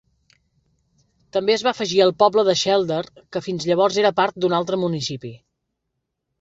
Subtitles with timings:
[1.37, 3.03] També es va afegir el poble de Scheulder,
[3.37, 5.35] que fins llavors era part d'un altre municipi.